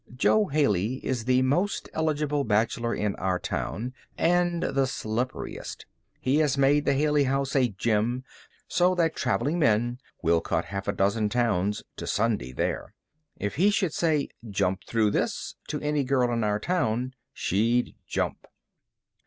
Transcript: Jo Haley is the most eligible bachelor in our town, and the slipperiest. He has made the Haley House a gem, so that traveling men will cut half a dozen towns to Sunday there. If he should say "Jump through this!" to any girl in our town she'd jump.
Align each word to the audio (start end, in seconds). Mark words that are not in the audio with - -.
Jo 0.15 0.47
Haley 0.47 0.95
is 1.05 1.25
the 1.25 1.43
most 1.43 1.87
eligible 1.93 2.43
bachelor 2.43 2.95
in 2.95 3.15
our 3.17 3.37
town, 3.37 3.93
and 4.17 4.63
the 4.63 4.87
slipperiest. 4.87 5.85
He 6.19 6.37
has 6.37 6.57
made 6.57 6.85
the 6.85 6.95
Haley 6.95 7.25
House 7.25 7.55
a 7.55 7.67
gem, 7.69 8.23
so 8.67 8.95
that 8.95 9.15
traveling 9.15 9.59
men 9.59 9.99
will 10.23 10.41
cut 10.41 10.65
half 10.65 10.87
a 10.87 10.91
dozen 10.91 11.29
towns 11.29 11.83
to 11.97 12.07
Sunday 12.07 12.51
there. 12.51 12.95
If 13.37 13.57
he 13.57 13.69
should 13.69 13.93
say 13.93 14.29
"Jump 14.49 14.85
through 14.87 15.11
this!" 15.11 15.53
to 15.67 15.79
any 15.81 16.03
girl 16.03 16.33
in 16.33 16.43
our 16.43 16.57
town 16.59 17.13
she'd 17.31 17.95
jump. 18.07 18.47